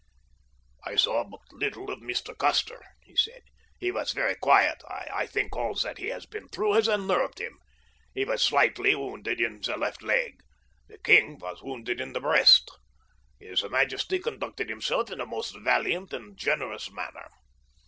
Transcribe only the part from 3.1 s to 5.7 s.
said. "He was very quiet. I think